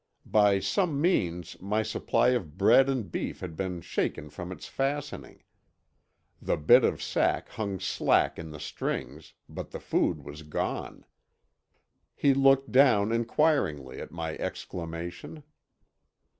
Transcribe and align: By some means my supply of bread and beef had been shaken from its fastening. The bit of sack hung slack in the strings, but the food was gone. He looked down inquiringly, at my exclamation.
By 0.25 0.57
some 0.59 0.99
means 0.99 1.61
my 1.61 1.83
supply 1.83 2.29
of 2.29 2.57
bread 2.57 2.89
and 2.89 3.11
beef 3.11 3.39
had 3.39 3.55
been 3.55 3.81
shaken 3.81 4.31
from 4.31 4.51
its 4.51 4.65
fastening. 4.65 5.43
The 6.41 6.57
bit 6.57 6.83
of 6.83 7.03
sack 7.03 7.49
hung 7.49 7.79
slack 7.79 8.39
in 8.39 8.49
the 8.49 8.59
strings, 8.59 9.33
but 9.47 9.69
the 9.69 9.79
food 9.79 10.23
was 10.23 10.41
gone. 10.41 11.05
He 12.15 12.33
looked 12.33 12.71
down 12.71 13.11
inquiringly, 13.11 14.01
at 14.01 14.11
my 14.11 14.37
exclamation. 14.39 15.43